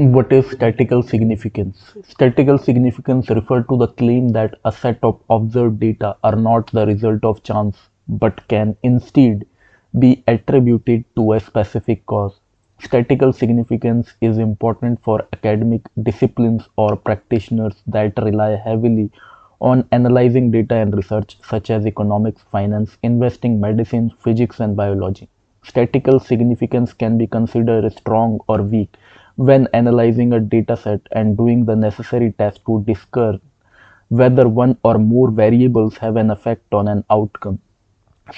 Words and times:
What 0.00 0.32
is 0.32 0.46
statistical 0.46 1.02
significance? 1.04 1.94
Statistical 2.02 2.58
significance 2.58 3.30
refers 3.30 3.66
to 3.68 3.76
the 3.76 3.86
claim 3.86 4.30
that 4.30 4.58
a 4.64 4.72
set 4.72 4.98
of 5.04 5.20
observed 5.30 5.78
data 5.78 6.16
are 6.24 6.34
not 6.34 6.72
the 6.72 6.86
result 6.86 7.22
of 7.24 7.44
chance 7.44 7.76
but 8.08 8.48
can 8.48 8.76
instead 8.82 9.46
be 9.96 10.24
attributed 10.26 11.04
to 11.14 11.34
a 11.34 11.38
specific 11.38 12.04
cause. 12.06 12.40
Statistical 12.80 13.32
significance 13.32 14.14
is 14.20 14.38
important 14.38 15.00
for 15.04 15.24
academic 15.34 15.82
disciplines 16.02 16.66
or 16.76 16.96
practitioners 16.96 17.82
that 17.86 18.18
rely 18.20 18.56
heavily 18.56 19.12
on 19.60 19.86
analyzing 19.92 20.50
data 20.50 20.74
and 20.74 20.96
research 20.96 21.36
such 21.44 21.70
as 21.70 21.86
economics, 21.86 22.42
finance, 22.50 22.96
investing, 23.04 23.60
medicine, 23.60 24.10
physics 24.18 24.58
and 24.58 24.76
biology. 24.76 25.28
Statistical 25.62 26.18
significance 26.18 26.92
can 26.92 27.18
be 27.18 27.26
considered 27.26 27.92
strong 27.92 28.40
or 28.48 28.62
weak 28.62 28.96
when 29.48 29.66
analyzing 29.72 30.34
a 30.34 30.38
dataset 30.38 31.00
and 31.12 31.36
doing 31.36 31.64
the 31.64 31.74
necessary 31.74 32.32
tests 32.38 32.60
to 32.66 32.84
discern 32.86 33.40
whether 34.08 34.46
one 34.48 34.76
or 34.84 34.98
more 34.98 35.30
variables 35.30 35.96
have 35.96 36.16
an 36.16 36.30
effect 36.30 36.74
on 36.74 36.88
an 36.88 37.02
outcome. 37.08 37.58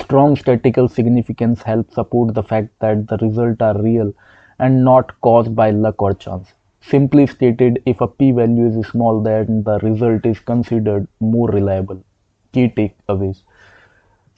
Strong 0.01 0.37
statistical 0.37 0.89
significance 0.89 1.63
helps 1.63 1.97
support 1.97 2.35
the 2.35 2.43
fact 2.43 2.69
that 2.79 3.09
the 3.09 3.17
results 3.17 3.61
are 3.61 3.83
real 3.83 4.15
and 4.61 4.85
not 4.85 5.21
caused 5.23 5.57
by 5.57 5.71
luck 5.71 6.01
or 6.01 6.15
chance. 6.15 6.53
Simply 6.83 7.27
stated, 7.27 7.83
if 7.85 8.01
a 8.01 8.07
p-value 8.07 8.67
is 8.79 8.87
small, 8.87 9.21
then 9.21 9.65
the 9.65 9.79
result 9.81 10.25
is 10.25 10.39
considered 10.39 11.09
more 11.19 11.49
reliable. 11.49 12.05
Key 12.53 12.69
takeaways. 12.69 13.43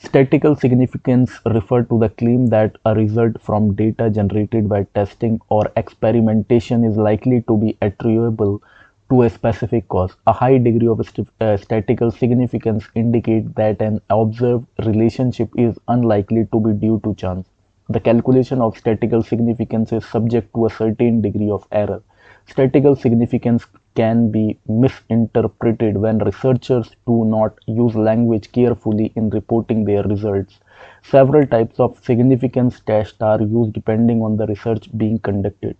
Statistical 0.04 0.54
significance 0.54 1.40
refer 1.46 1.82
to 1.82 1.98
the 1.98 2.08
claim 2.08 2.46
that 2.46 2.76
a 2.84 2.94
result 2.94 3.40
from 3.42 3.74
data 3.74 4.08
generated 4.08 4.68
by 4.68 4.84
testing 4.94 5.40
or 5.48 5.72
experimentation 5.76 6.84
is 6.84 6.96
likely 6.96 7.42
to 7.48 7.56
be 7.56 7.76
attributable 7.82 8.62
to 9.10 9.22
a 9.22 9.28
specific 9.30 9.88
cause. 9.88 10.14
A 10.28 10.32
high 10.32 10.58
degree 10.58 10.86
of 10.86 11.04
st 11.04 11.26
uh, 11.40 11.56
statistical 11.56 12.12
significance 12.12 12.88
indicates 12.94 13.48
that 13.56 13.82
an 13.82 14.00
observed 14.10 14.66
relationship 14.86 15.50
is 15.56 15.76
unlikely 15.88 16.46
to 16.52 16.60
be 16.60 16.72
due 16.74 17.00
to 17.02 17.16
chance. 17.16 17.48
The 17.88 17.98
calculation 17.98 18.60
of 18.60 18.76
statistical 18.76 19.24
significance 19.24 19.92
is 19.92 20.04
subject 20.06 20.54
to 20.54 20.66
a 20.66 20.70
certain 20.70 21.20
degree 21.20 21.50
of 21.50 21.66
error. 21.72 22.00
Statistical 22.46 22.96
significance 22.96 23.66
can 23.94 24.30
be 24.30 24.58
misinterpreted 24.66 25.96
when 25.98 26.18
researchers 26.18 26.90
do 27.06 27.24
not 27.26 27.58
use 27.66 27.94
language 27.94 28.50
carefully 28.50 29.12
in 29.14 29.28
reporting 29.30 29.84
their 29.84 30.02
results. 30.04 30.58
Several 31.02 31.46
types 31.46 31.78
of 31.78 32.02
significance 32.02 32.80
tests 32.80 33.20
are 33.20 33.42
used 33.42 33.74
depending 33.74 34.22
on 34.22 34.36
the 34.38 34.46
research 34.46 34.88
being 34.96 35.18
conducted. 35.18 35.76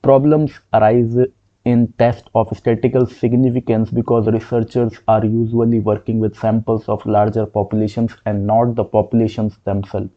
Problems 0.00 0.52
arise 0.72 1.16
in 1.64 1.92
tests 1.98 2.28
of 2.34 2.48
statistical 2.56 3.06
significance 3.06 3.90
because 3.90 4.26
researchers 4.26 4.98
are 5.06 5.24
usually 5.24 5.80
working 5.80 6.18
with 6.18 6.36
samples 6.36 6.88
of 6.88 7.04
larger 7.04 7.46
populations 7.46 8.16
and 8.26 8.46
not 8.46 8.74
the 8.74 8.84
populations 8.84 9.58
themselves. 9.64 10.10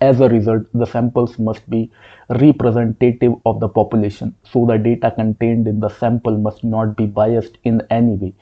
As 0.00 0.20
a 0.20 0.28
result, 0.30 0.66
the 0.72 0.86
samples 0.86 1.38
must 1.38 1.68
be 1.68 1.90
representative 2.30 3.34
of 3.44 3.60
the 3.60 3.68
population, 3.68 4.34
so 4.42 4.64
the 4.64 4.78
data 4.78 5.10
contained 5.10 5.68
in 5.68 5.80
the 5.80 5.90
sample 5.90 6.38
must 6.38 6.64
not 6.64 6.96
be 6.96 7.04
biased 7.04 7.58
in 7.64 7.82
any 7.90 8.16
way. 8.16 8.34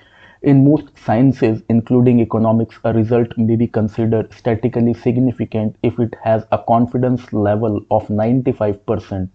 In 0.42 0.64
most 0.64 0.96
sciences, 0.96 1.62
including 1.68 2.20
economics, 2.20 2.78
a 2.84 2.92
result 2.92 3.36
may 3.36 3.56
be 3.56 3.66
considered 3.66 4.32
statistically 4.32 4.94
significant 4.94 5.74
if 5.82 5.98
it 5.98 6.14
has 6.22 6.46
a 6.52 6.58
confidence 6.58 7.32
level 7.32 7.84
of 7.90 8.06
95%. 8.08 9.30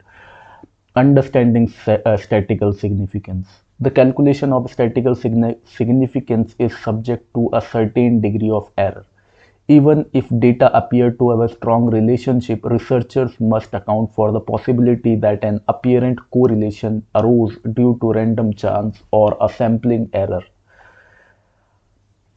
Understanding 0.96 1.74
uh, 1.88 2.16
statistical 2.16 2.72
significance. 2.74 3.64
The 3.80 3.92
calculation 3.92 4.54
of 4.54 4.72
statistical 4.72 5.16
significance 5.16 6.56
is 6.60 6.78
subject 6.78 7.34
to 7.34 7.50
a 7.54 7.62
certain 7.62 8.22
degree 8.22 8.52
of 8.52 8.72
error. 8.78 9.06
Even 9.70 10.06
if 10.14 10.28
data 10.40 10.76
appear 10.76 11.12
to 11.12 11.30
have 11.30 11.42
a 11.42 11.48
strong 11.48 11.86
relationship, 11.86 12.66
researchers 12.66 13.40
must 13.40 13.74
account 13.74 14.12
for 14.14 14.32
the 14.32 14.40
possibility 14.40 15.16
that 15.16 15.44
an 15.44 15.62
apparent 15.68 16.20
correlation 16.32 17.06
arose 17.14 17.56
due 17.74 17.96
to 18.02 18.12
random 18.12 18.52
chance 18.54 19.04
or 19.12 19.38
a 19.40 19.48
sampling 19.48 20.10
error. 20.12 20.42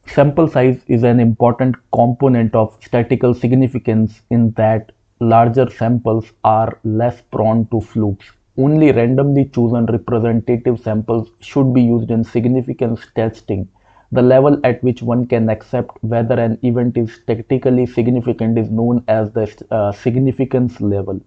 Sample 0.06 0.47
size 0.47 0.84
is 0.88 1.04
an 1.04 1.19
important 1.21 1.75
component 1.91 2.54
of 2.54 2.76
statistical 2.84 3.32
significance 3.32 4.21
in 4.28 4.50
that 4.53 4.92
larger 5.19 5.71
samples 5.71 6.32
are 6.44 6.78
less 6.84 7.22
prone 7.22 7.66
to 7.69 7.81
flukes. 7.81 8.31
Only 8.59 8.92
randomly 8.92 9.47
chosen 9.47 9.87
representative 9.87 10.78
samples 10.81 11.31
should 11.41 11.72
be 11.72 11.82
used 11.82 12.10
in 12.10 12.25
significance 12.25 13.06
testing 13.15 13.71
the 14.12 14.22
level 14.22 14.60
at 14.62 14.82
which 14.84 15.02
one 15.02 15.26
can 15.26 15.48
accept 15.48 15.90
whether 16.02 16.38
an 16.38 16.58
event 16.62 16.98
is 16.98 17.14
statistically 17.14 17.86
significant 17.86 18.58
is 18.58 18.70
known 18.70 19.02
as 19.08 19.32
the 19.32 19.66
uh, 19.70 19.90
significance 19.90 20.80
level. 20.82 21.18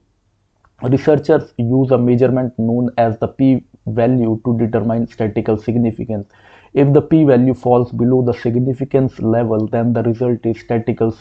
Researchers 0.83 1.53
use 1.57 1.89
a 1.89 1.97
measurement 1.97 2.57
known 2.59 2.91
as 2.97 3.17
the 3.17 3.27
p-value 3.27 4.39
to 4.45 4.57
determine 4.59 5.07
statistical 5.07 5.57
significance. 5.57 6.27
If 6.73 6.93
the 6.93 7.01
p-value 7.01 7.55
falls 7.55 7.91
below 7.91 8.21
the 8.21 8.33
significance 8.33 9.19
level, 9.19 9.65
then 9.65 9.93
the 9.93 10.03
result 10.03 10.45
is 10.45 10.59
statistical, 10.59 11.11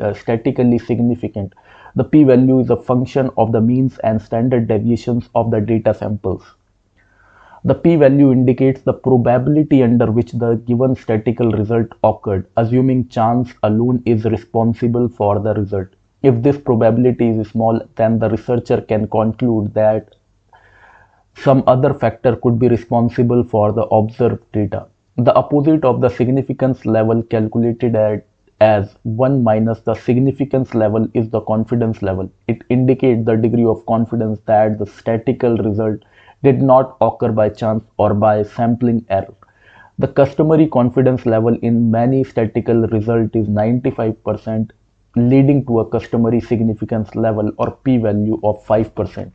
uh, 0.00 0.14
statistically 0.14 0.78
significant. 0.78 1.52
The 1.94 2.04
p-value 2.04 2.60
is 2.60 2.70
a 2.70 2.76
function 2.76 3.30
of 3.36 3.52
the 3.52 3.60
means 3.60 3.98
and 3.98 4.20
standard 4.20 4.66
deviations 4.66 5.28
of 5.34 5.50
the 5.50 5.60
data 5.60 5.94
samples. 5.94 6.42
The 7.64 7.74
p-value 7.74 8.32
indicates 8.32 8.82
the 8.82 8.92
probability 8.92 9.84
under 9.84 10.10
which 10.10 10.32
the 10.32 10.56
given 10.66 10.96
statistical 10.96 11.52
result 11.52 11.88
occurred, 12.02 12.46
assuming 12.56 13.08
chance 13.08 13.54
alone 13.62 14.02
is 14.04 14.24
responsible 14.24 15.08
for 15.08 15.38
the 15.38 15.54
result. 15.54 15.88
If 16.24 16.42
this 16.42 16.58
probability 16.58 17.28
is 17.28 17.48
small, 17.50 17.80
then 17.94 18.18
the 18.18 18.30
researcher 18.30 18.80
can 18.80 19.06
conclude 19.06 19.74
that 19.74 20.16
some 21.36 21.62
other 21.68 21.94
factor 21.94 22.34
could 22.34 22.58
be 22.58 22.68
responsible 22.68 23.44
for 23.44 23.70
the 23.70 23.82
observed 23.82 24.42
data. 24.52 24.88
The 25.16 25.34
opposite 25.34 25.84
of 25.84 26.00
the 26.00 26.08
significance 26.08 26.84
level 26.84 27.22
calculated 27.22 27.94
at 27.94 28.26
as 28.60 28.96
1 29.02 29.42
minus 29.42 29.80
the 29.80 29.94
significance 29.94 30.74
level 30.74 31.08
is 31.14 31.30
the 31.30 31.40
confidence 31.42 32.02
level. 32.02 32.30
It 32.46 32.62
indicates 32.68 33.24
the 33.24 33.36
degree 33.36 33.64
of 33.64 33.86
confidence 33.86 34.40
that 34.46 34.78
the 34.78 34.86
statistical 34.86 35.56
result 35.58 36.00
did 36.42 36.60
not 36.60 36.96
occur 37.00 37.30
by 37.30 37.48
chance 37.48 37.84
or 37.98 38.14
by 38.14 38.42
sampling 38.42 39.04
error. 39.08 39.34
The 39.98 40.08
customary 40.08 40.66
confidence 40.66 41.26
level 41.26 41.56
in 41.62 41.90
many 41.90 42.24
statistical 42.24 42.86
result 42.88 43.36
is 43.36 43.46
95% 43.46 44.70
leading 45.14 45.64
to 45.66 45.80
a 45.80 45.88
customary 45.88 46.40
significance 46.40 47.14
level 47.14 47.52
or 47.58 47.72
p-value 47.84 48.40
of 48.42 48.64
5%. 48.66 49.30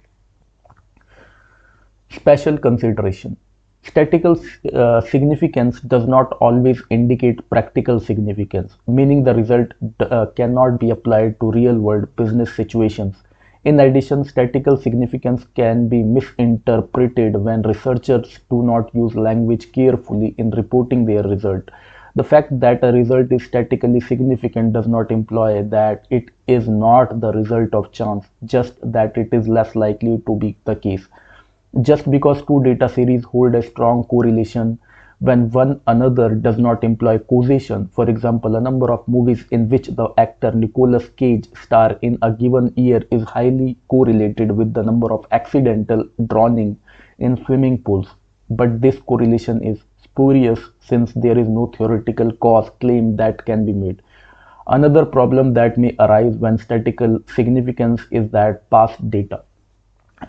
Special 2.09 2.57
consideration. 2.57 3.37
Statistical 3.83 4.41
uh, 4.73 4.99
significance 5.01 5.79
does 5.79 6.07
not 6.07 6.33
always 6.41 6.81
indicate 6.89 7.47
practical 7.49 7.99
significance, 7.99 8.75
meaning 8.87 9.23
the 9.23 9.33
result 9.33 9.67
uh, 9.99 10.25
cannot 10.35 10.79
be 10.79 10.89
applied 10.89 11.39
to 11.39 11.51
real-world 11.51 12.13
business 12.17 12.53
situations 12.53 13.15
in 13.67 13.81
addition, 13.81 14.23
statistical 14.23 14.77
significance 14.77 15.45
can 15.53 15.89
be 15.89 16.01
misinterpreted 16.01 17.35
when 17.35 17.61
researchers 17.63 18.39
do 18.49 18.63
not 18.63 18.95
use 18.95 19.13
language 19.13 19.73
carefully 19.73 20.33
in 20.37 20.51
reporting 20.51 21.03
their 21.03 21.23
result. 21.23 21.69
The 22.15 22.23
fact 22.23 22.57
that 22.61 22.81
a 22.81 22.93
result 22.93 23.29
is 23.33 23.43
statistically 23.43 23.99
significant 23.99 24.71
does 24.71 24.87
not 24.87 25.11
imply 25.11 25.63
that 25.63 26.07
it 26.09 26.29
is 26.47 26.69
not 26.69 27.19
the 27.19 27.33
result 27.33 27.73
of 27.73 27.91
chance, 27.91 28.25
just 28.45 28.79
that 28.89 29.17
it 29.17 29.33
is 29.33 29.49
less 29.49 29.75
likely 29.75 30.23
to 30.25 30.35
be 30.37 30.55
the 30.63 30.77
case. 30.77 31.05
Just 31.81 32.09
because 32.09 32.41
two 32.45 32.63
data 32.63 32.87
series 32.87 33.25
hold 33.25 33.53
a 33.53 33.61
strong 33.61 34.05
correlation 34.05 34.79
when 35.19 35.49
one 35.51 35.81
another 35.87 36.35
does 36.35 36.57
not 36.57 36.83
imply 36.83 37.17
causation. 37.17 37.87
For 37.87 38.09
example, 38.09 38.55
a 38.55 38.61
number 38.61 38.91
of 38.91 39.07
movies 39.07 39.45
in 39.51 39.67
which 39.67 39.87
the 39.87 40.09
actor 40.17 40.51
Nicolas 40.51 41.09
Cage 41.09 41.47
star 41.63 41.97
in 42.01 42.17
a 42.21 42.31
given 42.31 42.71
year 42.75 43.03
is 43.11 43.23
highly 43.23 43.77
correlated 43.87 44.51
with 44.51 44.73
the 44.73 44.83
number 44.83 45.11
of 45.11 45.25
accidental 45.31 46.07
drowning 46.27 46.79
in 47.19 47.43
swimming 47.45 47.81
pools. 47.81 48.07
But 48.49 48.79
this 48.81 48.99
correlation 48.99 49.63
is 49.63 49.79
spurious 50.03 50.59
since 50.79 51.13
there 51.13 51.37
is 51.37 51.47
no 51.47 51.67
theoretical 51.77 52.31
cause 52.33 52.69
claim 52.79 53.15
that 53.17 53.45
can 53.45 53.65
be 53.65 53.73
made. 53.73 54.01
Another 54.67 55.05
problem 55.05 55.53
that 55.53 55.77
may 55.77 55.95
arise 55.99 56.35
when 56.35 56.57
statistical 56.57 57.19
significance 57.33 58.01
is 58.11 58.29
that 58.31 58.69
past 58.69 59.09
data 59.09 59.43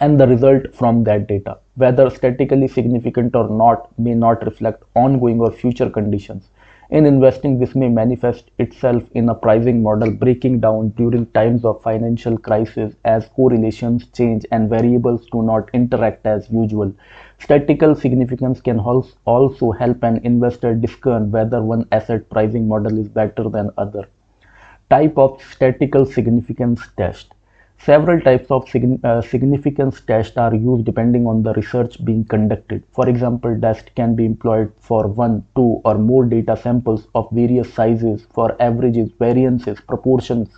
and 0.01 0.19
the 0.21 0.27
result 0.27 0.75
from 0.75 1.05
that 1.05 1.27
data, 1.27 1.59
whether 1.79 2.11
statistically 2.11 2.69
significant 2.69 3.35
or 3.35 3.49
not, 3.49 3.89
may 3.99 4.15
not 4.15 4.45
reflect 4.45 4.83
ongoing 4.95 5.41
or 5.41 5.51
future 5.51 5.89
conditions. 5.89 6.51
In 6.91 7.05
investing, 7.05 7.59
this 7.59 7.75
may 7.75 7.89
manifest 7.89 8.51
itself 8.59 9.03
in 9.13 9.29
a 9.29 9.35
pricing 9.35 9.83
model 9.83 10.11
breaking 10.11 10.61
down 10.61 10.89
during 10.97 11.27
times 11.27 11.65
of 11.65 11.83
financial 11.83 12.39
crisis 12.39 12.95
as 13.05 13.29
correlations 13.37 14.07
change 14.07 14.47
and 14.51 14.71
variables 14.71 15.27
do 15.31 15.43
not 15.43 15.69
interact 15.75 16.27
as 16.27 16.51
usual. 16.51 16.95
Statistical 17.39 17.95
significance 17.95 18.63
can 18.63 18.81
also 18.81 19.71
help 19.73 20.03
an 20.03 20.17
investor 20.25 20.75
discern 20.75 21.31
whether 21.31 21.63
one 21.63 21.87
asset 21.93 22.29
pricing 22.31 22.67
model 22.67 22.99
is 22.99 23.09
better 23.09 23.51
than 23.51 23.71
other. 23.77 24.09
Type 24.91 25.19
of 25.19 25.43
statistical 25.43 26.07
significance 26.07 26.81
test. 26.97 27.35
Several 27.81 28.21
types 28.21 28.51
of 28.51 28.69
uh, 29.05 29.23
significance 29.23 30.01
tests 30.01 30.37
are 30.37 30.55
used 30.55 30.85
depending 30.85 31.27
on 31.27 31.43
the 31.43 31.55
research 31.55 32.05
being 32.05 32.25
conducted. 32.25 32.83
For 32.93 33.09
example, 33.09 33.59
tests 33.61 33.89
can 33.95 34.15
be 34.15 34.27
employed 34.27 34.73
for 34.81 35.07
one, 35.07 35.45
two, 35.55 35.81
or 35.85 35.97
more 35.97 36.25
data 36.25 36.57
samples 36.57 37.07
of 37.15 37.31
various 37.31 37.73
sizes 37.73 38.27
for 38.35 38.61
averages, 38.61 39.11
variances, 39.19 39.81
proportions, 39.81 40.49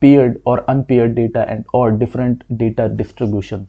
paired 0.00 0.40
or 0.46 0.64
unpaired 0.68 1.14
data, 1.14 1.48
and 1.48 1.66
or 1.72 1.92
different 1.92 2.42
data 2.56 2.88
distributions. 2.88 3.68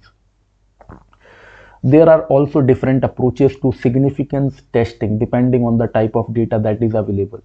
There 1.84 2.10
are 2.10 2.24
also 2.28 2.62
different 2.62 3.04
approaches 3.04 3.60
to 3.60 3.72
significance 3.74 4.62
testing 4.74 5.20
depending 5.20 5.66
on 5.66 5.78
the 5.78 5.88
type 5.88 6.16
of 6.16 6.34
data 6.34 6.58
that 6.64 6.82
is 6.82 6.96
available. 6.96 7.44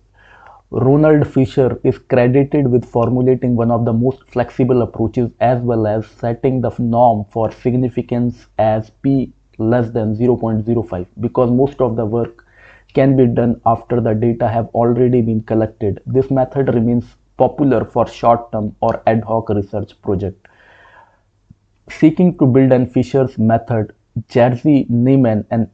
Ronald 0.74 1.26
Fisher 1.26 1.78
is 1.84 1.98
credited 1.98 2.66
with 2.66 2.86
formulating 2.86 3.56
one 3.56 3.70
of 3.70 3.84
the 3.84 3.92
most 3.92 4.26
flexible 4.30 4.80
approaches 4.80 5.30
as 5.38 5.60
well 5.60 5.86
as 5.86 6.06
setting 6.06 6.62
the 6.62 6.70
norm 6.78 7.26
for 7.26 7.52
significance 7.52 8.46
as 8.56 8.88
p 9.02 9.34
less 9.58 9.90
than 9.90 10.16
0.05 10.16 11.06
because 11.20 11.50
most 11.50 11.82
of 11.82 11.94
the 11.96 12.06
work 12.06 12.46
can 12.94 13.14
be 13.16 13.26
done 13.26 13.60
after 13.66 14.00
the 14.00 14.14
data 14.14 14.48
have 14.48 14.68
already 14.68 15.20
been 15.20 15.42
collected. 15.42 16.00
This 16.06 16.30
method 16.30 16.72
remains 16.72 17.04
popular 17.36 17.84
for 17.84 18.06
short-term 18.06 18.74
or 18.80 19.02
ad 19.06 19.24
hoc 19.24 19.50
research 19.50 20.00
projects. 20.00 20.48
Seeking 21.90 22.38
to 22.38 22.46
build 22.46 22.72
on 22.72 22.86
Fisher's 22.86 23.36
method, 23.36 23.94
Jerzy 24.30 24.88
Neyman 24.88 25.44
and 25.50 25.68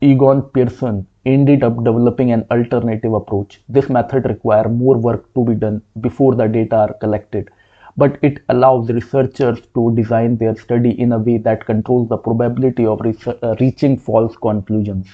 Egon 0.00 0.42
Pearson 0.42 1.08
ended 1.24 1.62
up 1.62 1.76
developing 1.84 2.32
an 2.32 2.46
alternative 2.50 3.12
approach. 3.14 3.60
This 3.68 3.88
method 3.88 4.24
requires 4.26 4.70
more 4.70 4.96
work 4.96 5.32
to 5.34 5.44
be 5.44 5.54
done 5.54 5.82
before 6.00 6.34
the 6.34 6.48
data 6.48 6.76
are 6.76 6.94
collected, 6.94 7.50
but 7.96 8.18
it 8.22 8.42
allows 8.48 8.90
researchers 8.90 9.60
to 9.74 9.94
design 9.94 10.36
their 10.36 10.56
study 10.56 10.98
in 11.00 11.12
a 11.12 11.18
way 11.18 11.38
that 11.38 11.66
controls 11.66 12.08
the 12.08 12.16
probability 12.16 12.86
of 12.86 13.00
uh, 13.00 13.54
reaching 13.60 13.98
false 13.98 14.36
conclusions. 14.36 15.06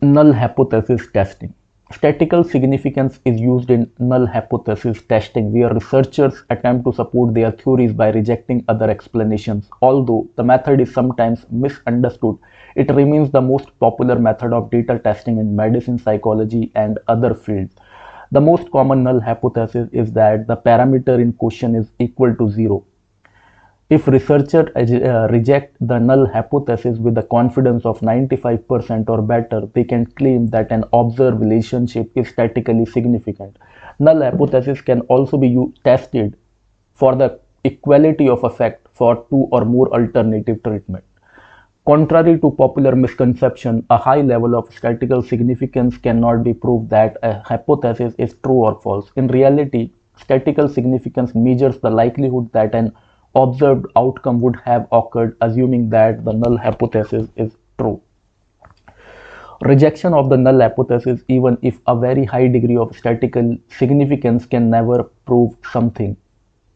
Null 0.00 0.32
hypothesis 0.32 1.06
testing. 1.12 1.54
Statistical 1.92 2.42
significance 2.42 3.20
is 3.24 3.40
used 3.40 3.70
in 3.70 3.88
null 3.98 4.26
hypothesis 4.26 5.02
testing 5.02 5.52
where 5.52 5.72
researchers 5.72 6.42
attempt 6.50 6.84
to 6.86 6.92
support 6.92 7.34
their 7.34 7.52
theories 7.52 7.92
by 7.92 8.08
rejecting 8.08 8.64
other 8.66 8.90
explanations. 8.90 9.68
Although 9.80 10.28
the 10.36 10.42
method 10.42 10.80
is 10.80 10.92
sometimes 10.92 11.46
misunderstood, 11.50 12.38
it 12.74 12.90
remains 12.90 13.30
the 13.30 13.42
most 13.42 13.78
popular 13.78 14.18
method 14.18 14.52
of 14.52 14.70
data 14.70 14.98
testing 14.98 15.38
in 15.38 15.54
medicine, 15.54 15.98
psychology, 15.98 16.72
and 16.74 16.98
other 17.08 17.34
fields. 17.34 17.74
The 18.32 18.40
most 18.40 18.70
common 18.72 19.04
null 19.04 19.20
hypothesis 19.20 19.88
is 19.92 20.12
that 20.12 20.46
the 20.46 20.56
parameter 20.56 21.20
in 21.20 21.34
question 21.34 21.74
is 21.74 21.92
equal 21.98 22.34
to 22.36 22.50
zero 22.50 22.84
if 23.94 24.06
researchers 24.08 24.68
uh, 24.74 25.28
reject 25.30 25.76
the 25.88 25.98
null 25.98 26.26
hypothesis 26.26 26.98
with 26.98 27.18
a 27.18 27.22
confidence 27.24 27.84
of 27.84 28.00
95% 28.00 29.08
or 29.10 29.20
better, 29.20 29.66
they 29.74 29.84
can 29.84 30.06
claim 30.20 30.46
that 30.48 30.72
an 30.72 30.84
observed 30.94 31.40
relationship 31.40 32.10
is 32.14 32.28
statistically 32.28 32.86
significant. 32.86 33.58
Null 33.98 34.22
hypothesis 34.22 34.80
can 34.80 35.02
also 35.02 35.36
be 35.36 35.50
tested 35.84 36.38
for 36.94 37.14
the 37.14 37.38
equality 37.64 38.30
of 38.30 38.44
effect 38.44 38.88
for 38.94 39.26
two 39.28 39.46
or 39.52 39.66
more 39.66 39.92
alternative 39.92 40.62
treatment. 40.62 41.04
Contrary 41.86 42.38
to 42.40 42.50
popular 42.52 42.96
misconception, 42.96 43.84
a 43.90 43.98
high 43.98 44.22
level 44.22 44.54
of 44.54 44.72
statistical 44.72 45.22
significance 45.22 45.98
cannot 45.98 46.42
be 46.42 46.54
proved 46.54 46.88
that 46.88 47.18
a 47.22 47.40
hypothesis 47.42 48.14
is 48.16 48.34
true 48.42 48.64
or 48.68 48.80
false. 48.80 49.10
In 49.16 49.28
reality, 49.28 49.90
statistical 50.16 50.68
significance 50.68 51.34
measures 51.34 51.78
the 51.80 51.90
likelihood 51.90 52.50
that 52.52 52.74
an 52.74 52.92
observed 53.34 53.86
outcome 53.96 54.40
would 54.40 54.56
have 54.64 54.86
occurred 54.92 55.36
assuming 55.40 55.90
that 55.90 56.24
the 56.24 56.32
null 56.32 56.56
hypothesis 56.56 57.28
is 57.36 57.52
true. 57.78 58.00
Rejection 59.62 60.12
of 60.12 60.28
the 60.28 60.36
null 60.36 60.60
hypothesis 60.60 61.20
even 61.28 61.56
if 61.62 61.78
a 61.86 61.96
very 61.96 62.24
high 62.24 62.48
degree 62.48 62.76
of 62.76 62.96
statistical 62.96 63.56
significance 63.68 64.44
can 64.44 64.68
never 64.70 65.04
prove 65.24 65.54
something 65.72 66.16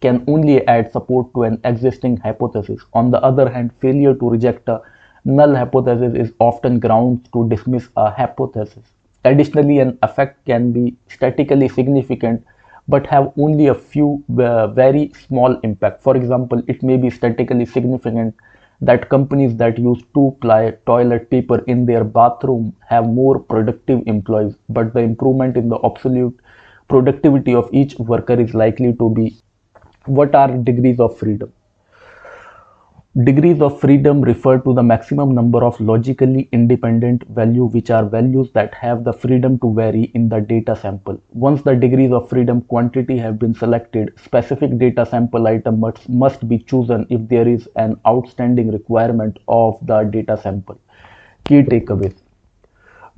can 0.01 0.25
only 0.29 0.67
add 0.67 0.93
support 0.93 1.33
to 1.35 1.45
an 1.45 1.61
existing 1.65 2.17
hypothesis. 2.19 2.81
On 2.93 3.11
the 3.11 3.21
other 3.23 3.49
hand, 3.49 3.73
failure 3.81 4.15
to 4.15 4.29
reject 4.31 4.69
a 4.69 4.83
null 5.25 5.55
hypothesis 5.55 6.15
is 6.15 6.33
often 6.39 6.79
grounds 6.79 7.29
to 7.33 7.49
dismiss 7.49 7.89
a 7.97 8.11
hypothesis. 8.11 8.85
Additionally, 9.25 9.79
an 9.81 9.99
effect 10.03 10.45
can 10.45 10.73
be 10.73 10.97
statistically 11.09 11.69
significant 11.69 12.45
but 12.89 13.07
have 13.07 13.33
only 13.37 13.67
a 13.69 13.75
few 13.75 14.25
uh, 14.39 14.69
very 14.69 15.13
small 15.27 15.59
impact. 15.61 16.03
For 16.03 16.17
example, 16.17 16.63
it 16.67 16.83
may 16.83 16.97
be 16.97 17.11
statistically 17.11 17.67
significant 17.67 18.35
that 18.81 19.09
companies 19.09 19.57
that 19.57 19.79
use 19.79 20.03
two-ply 20.15 20.73
toilet 20.87 21.31
paper 21.31 21.59
in 21.67 21.87
their 21.87 22.05
bathroom 22.05 22.77
have 22.89 23.07
more 23.07 23.39
productive 23.39 24.03
employees, 24.07 24.55
but 24.69 24.93
the 24.95 25.01
improvement 25.01 25.57
in 25.57 25.69
the 25.69 25.79
absolute 25.85 26.39
productivity 26.89 27.55
of 27.55 27.69
each 27.73 27.95
worker 27.99 28.39
is 28.41 28.55
likely 28.55 28.93
to 28.95 29.11
be 29.11 29.37
what 30.05 30.35
are 30.35 30.57
degrees 30.57 31.01
of 31.01 31.17
freedom 31.19 31.53
Degrees 33.25 33.63
of 33.63 33.81
freedom 33.81 34.21
refer 34.21 34.59
to 34.59 34.75
the 34.75 34.83
maximum 34.83 35.35
number 35.35 35.65
of 35.65 35.81
logically 35.81 36.51
independent 36.53 37.27
value 37.29 37.65
which 37.65 37.89
are 37.89 38.05
values 38.05 38.51
that 38.53 38.75
have 38.75 39.05
the 39.05 39.13
freedom 39.15 39.59
to 39.61 39.73
vary 39.73 40.11
in 40.13 40.29
the 40.29 40.39
data 40.41 40.77
sample. 40.77 41.19
Once 41.31 41.63
the 41.63 41.75
degrees 41.75 42.13
of 42.13 42.29
freedom 42.29 42.61
quantity 42.61 43.17
have 43.17 43.39
been 43.39 43.55
selected, 43.55 44.13
specific 44.23 44.77
data 44.77 45.07
sample 45.07 45.47
item 45.47 45.81
must, 45.81 46.07
must 46.11 46.47
be 46.47 46.59
chosen 46.59 47.07
if 47.09 47.27
there 47.27 47.49
is 47.49 47.67
an 47.77 47.99
outstanding 48.07 48.71
requirement 48.71 49.39
of 49.49 49.79
the 49.87 50.03
data 50.03 50.37
sample. 50.37 50.79
Key 51.47 51.63
takeaways. 51.63 52.17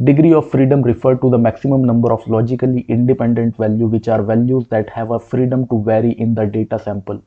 Degree 0.05 0.33
of 0.33 0.49
freedom 0.49 0.81
refer 0.81 1.17
to 1.17 1.29
the 1.29 1.39
maximum 1.39 1.83
number 1.83 2.13
of 2.13 2.25
logically 2.29 2.83
independent 2.83 3.57
value 3.57 3.87
which 3.87 4.07
are 4.07 4.23
values 4.23 4.69
that 4.69 4.89
have 4.91 5.11
a 5.11 5.19
freedom 5.19 5.67
to 5.67 5.83
vary 5.83 6.13
in 6.13 6.37
the 6.37 6.47
data 6.47 6.79
sample 6.79 7.21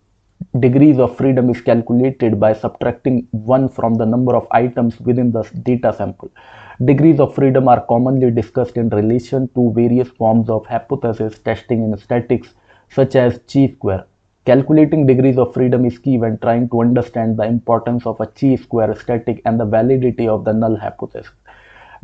degrees 0.59 0.97
of 0.97 1.15
freedom 1.17 1.49
is 1.49 1.61
calculated 1.61 2.39
by 2.39 2.51
subtracting 2.51 3.27
1 3.31 3.69
from 3.69 3.95
the 3.95 4.05
number 4.05 4.35
of 4.35 4.47
items 4.51 4.99
within 4.99 5.31
the 5.31 5.43
data 5.63 5.93
sample. 5.93 6.31
Degrees 6.83 7.19
of 7.19 7.35
freedom 7.35 7.67
are 7.67 7.85
commonly 7.85 8.31
discussed 8.31 8.75
in 8.75 8.89
relation 8.89 9.47
to 9.55 9.71
various 9.73 10.09
forms 10.09 10.49
of 10.49 10.65
hypothesis 10.65 11.37
testing 11.39 11.83
in 11.83 11.97
statistics 11.97 12.55
such 12.89 13.15
as 13.15 13.39
chi-square. 13.51 14.05
Calculating 14.45 15.05
degrees 15.05 15.37
of 15.37 15.53
freedom 15.53 15.85
is 15.85 15.99
key 15.99 16.17
when 16.17 16.39
trying 16.39 16.67
to 16.69 16.81
understand 16.81 17.37
the 17.37 17.43
importance 17.43 18.07
of 18.07 18.19
a 18.19 18.25
chi-square 18.25 18.95
statistic 18.95 19.43
and 19.45 19.59
the 19.59 19.65
validity 19.65 20.27
of 20.27 20.43
the 20.43 20.53
null 20.53 20.75
hypothesis. 20.75 21.31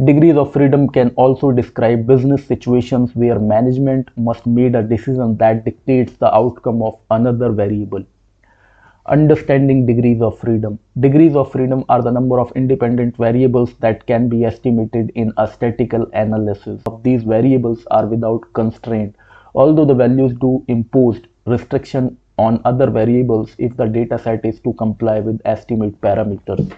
Degrees 0.04 0.36
of 0.36 0.54
freedom 0.54 0.88
can 0.88 1.10
also 1.16 1.52
describe 1.52 2.06
business 2.06 2.46
situations 2.46 3.16
where 3.16 3.40
management 3.40 4.16
must 4.16 4.46
make 4.46 4.76
a 4.76 4.84
decision 4.84 5.38
that 5.38 5.66
dictates 5.66 6.14
the 6.18 6.32
outcome 6.36 6.84
of 6.84 7.00
another 7.10 7.52
variable. 7.52 8.06
Understanding 9.10 9.86
degrees 9.86 10.22
of 10.22 10.38
freedom. 10.38 10.80
Degrees 11.00 11.34
of 11.34 11.50
freedom 11.50 11.86
are 11.88 12.02
the 12.02 12.12
number 12.12 12.42
of 12.42 12.52
independent 12.58 13.16
variables 13.16 13.74
that 13.76 14.06
can 14.06 14.28
be 14.28 14.44
estimated 14.44 15.14
in 15.16 15.32
a 15.38 15.48
statistical 15.48 16.08
analysis. 16.12 16.82
These 17.04 17.24
variables 17.24 17.86
are 17.90 18.06
without 18.06 18.42
constraint, 18.52 19.16
although 19.56 19.86
the 19.86 19.94
values 19.94 20.34
do 20.42 20.62
impose 20.68 21.22
restriction 21.46 22.18
on 22.38 22.60
other 22.66 22.90
variables 22.90 23.56
if 23.58 23.78
the 23.78 23.86
dataset 23.86 24.44
is 24.44 24.60
to 24.60 24.74
comply 24.74 25.22
with 25.22 25.40
estimate 25.46 26.02
parameters. 26.02 26.70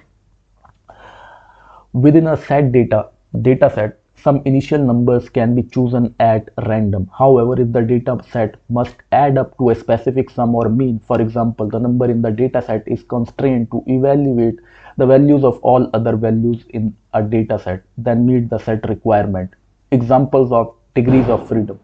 Within 1.94 2.28
a 2.28 2.38
set 2.38 2.72
data 2.72 3.10
dataset, 3.38 3.96
some 4.22 4.42
initial 4.46 4.80
numbers 4.80 5.30
can 5.30 5.56
be 5.56 5.64
chosen 5.64 6.14
at 6.20 6.50
random. 6.68 7.10
However, 7.18 7.60
if 7.62 7.72
the 7.72 7.82
data 7.82 8.18
set 8.32 8.56
must 8.70 8.96
add 9.12 9.38
up 9.38 9.58
to 9.58 9.70
a 9.70 9.76
specific 9.76 10.30
sum 10.30 10.56
or 10.56 10.70
mean, 10.70 11.00
for 11.00 11.22
example, 11.22 11.68
the 11.70 11.80
number 11.80 12.06
in 12.06 12.22
the 12.22 12.32
data 12.32 12.62
set 12.62 12.88
is 12.88 13.04
constrained 13.04 13.72
to 13.72 13.84
evaluate 13.88 14.60
the 14.98 15.06
values 15.06 15.44
of 15.44 15.60
all 15.60 15.90
other 15.94 16.16
values 16.16 16.66
in 16.70 16.96
a 17.14 17.24
data 17.24 17.58
set, 17.58 17.84
then 17.98 18.26
meet 18.26 18.50
the 18.50 18.58
set 18.58 18.88
requirement. 18.90 19.54
Examples 19.92 20.52
of 20.52 20.76
degrees 20.96 21.28
of 21.30 21.48
freedom. 21.48 21.80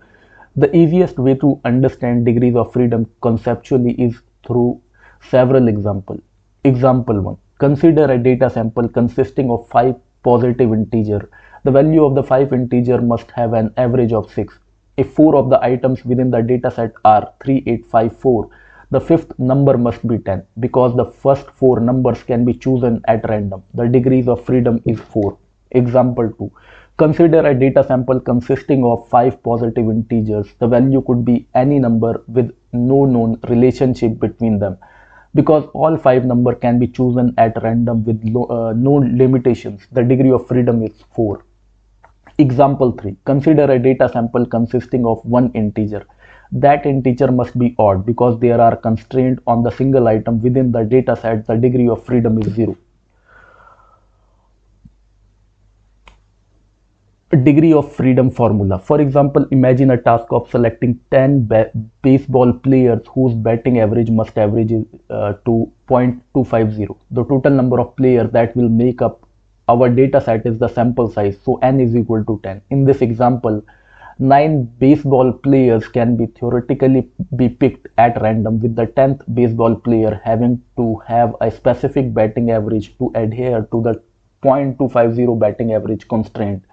The 0.58 0.76
easiest 0.76 1.18
way 1.18 1.36
to 1.36 1.60
understand 1.66 2.26
degrees 2.26 2.56
of 2.56 2.72
freedom 2.74 3.10
conceptually 3.22 3.92
is 3.94 4.22
through 4.46 4.82
several 5.30 5.68
examples. 5.68 6.22
Example 6.64 7.22
1 7.22 7.38
Consider 7.58 8.12
a 8.12 8.18
data 8.18 8.50
sample 8.50 8.90
consisting 8.90 9.50
of 9.50 9.68
5 9.70 9.96
positive 10.24 10.74
integer. 10.74 11.30
The 11.66 11.72
value 11.72 12.06
of 12.06 12.14
the 12.14 12.22
5 12.22 12.54
integer 12.54 13.02
must 13.02 13.32
have 13.32 13.54
an 13.54 13.74
average 13.76 14.14
of 14.14 14.32
6. 14.32 14.60
If 14.98 15.14
4 15.14 15.36
of 15.36 15.50
the 15.50 15.60
items 15.64 16.06
within 16.06 16.30
the 16.30 16.38
dataset 16.38 16.92
are 17.04 17.34
3854, 17.44 18.50
the 18.92 19.02
fifth 19.02 19.40
number 19.40 19.76
must 19.76 20.06
be 20.08 20.20
10 20.20 20.44
because 20.60 20.96
the 20.96 21.06
first 21.06 21.50
4 21.50 21.80
numbers 21.80 22.22
can 22.22 22.46
be 22.46 22.54
chosen 22.54 23.02
at 23.08 23.28
random. 23.28 23.64
The 23.74 23.88
degrees 23.88 24.28
of 24.28 24.46
freedom 24.46 24.80
is 24.86 25.00
4. 25.00 25.36
Example 25.72 26.32
2. 26.38 26.52
Consider 26.98 27.40
a 27.48 27.60
data 27.60 27.84
sample 27.84 28.20
consisting 28.20 28.86
of 28.86 29.10
5 29.10 29.42
positive 29.42 29.90
integers. 29.90 30.54
The 30.60 30.68
value 30.68 31.02
could 31.02 31.26
be 31.26 31.48
any 31.56 31.80
number 31.80 32.24
with 32.28 32.54
no 32.74 33.06
known 33.06 33.40
relationship 33.50 34.20
between 34.20 34.60
them 34.60 34.78
because 35.34 35.66
all 35.74 35.98
five 35.98 36.24
number 36.26 36.56
can 36.56 36.80
be 36.80 36.88
chosen 36.88 37.34
at 37.38 37.62
random 37.62 38.06
with 38.06 38.22
uh, 38.26 38.72
no 38.74 38.94
limitations 39.22 39.86
the 39.92 40.02
degree 40.02 40.32
of 40.32 40.48
freedom 40.48 40.82
is 40.82 40.94
4 41.14 41.44
example 42.38 42.92
3 42.92 43.16
consider 43.26 43.66
a 43.72 43.80
data 43.80 44.10
sample 44.14 44.46
consisting 44.46 45.06
of 45.06 45.24
one 45.26 45.52
integer 45.54 46.06
that 46.52 46.86
integer 46.86 47.32
must 47.32 47.58
be 47.58 47.76
odd 47.80 48.06
because 48.06 48.40
there 48.40 48.60
are 48.62 48.76
constraints 48.76 49.42
on 49.48 49.64
the 49.64 49.72
single 49.72 50.08
item 50.08 50.42
within 50.42 50.72
the 50.72 50.84
data 50.84 51.16
set 51.16 51.46
the 51.48 51.56
degree 51.56 51.88
of 51.88 52.04
freedom 52.04 52.38
is 52.42 52.54
0 52.54 52.76
degree 57.44 57.74
of 57.74 57.92
freedom 57.94 58.30
formula. 58.32 58.80
For 58.80 59.02
example, 59.02 59.46
imagine 59.52 59.92
a 59.92 60.02
task 60.02 60.26
of 60.32 60.50
selecting 60.50 61.00
10 61.12 61.50
baseball 62.02 62.54
players 62.54 63.02
whose 63.14 63.34
batting 63.34 63.80
average 63.80 64.10
must 64.10 64.38
average 64.38 64.72
uh, 65.10 65.34
to 65.46 65.72
0.250. 65.90 66.98
The 67.12 67.24
total 67.26 67.52
number 67.54 67.80
of 67.80 67.96
players 67.96 68.32
that 68.32 68.56
will 68.56 68.70
make 68.70 69.02
up 69.02 69.25
our 69.68 69.90
data 69.90 70.22
set 70.22 70.46
is 70.46 70.60
the 70.60 70.68
sample 70.68 71.10
size. 71.10 71.38
So 71.44 71.58
n 71.62 71.80
is 71.80 71.96
equal 71.96 72.24
to 72.26 72.40
10. 72.44 72.62
In 72.70 72.86
this 72.86 73.02
example, 73.02 73.64
9 74.20 74.64
baseball 74.80 75.34
players 75.34 75.88
can 75.88 76.16
be 76.16 76.26
theoretically 76.28 77.10
be 77.36 77.50
picked 77.50 77.88
at 77.98 78.22
random 78.22 78.60
with 78.60 78.76
the 78.76 78.88
10th 78.88 79.24
baseball 79.34 79.76
player 79.76 80.22
having 80.24 80.62
to 80.78 80.96
have 81.08 81.36
a 81.42 81.52
specific 81.52 82.14
batting 82.14 82.50
average 82.52 82.98
to 82.98 83.12
adhere 83.16 83.68
to 83.74 83.82
the 83.82 84.02
0.250 84.42 85.38
batting 85.38 85.74
average 85.74 86.08
constraint 86.08 86.64